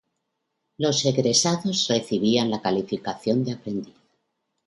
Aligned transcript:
Los 0.79 1.05
egresados 1.05 1.87
recibían 1.87 2.49
la 2.49 2.59
calificación 2.59 3.43
de 3.45 3.51
"aprendiz". 3.51 3.93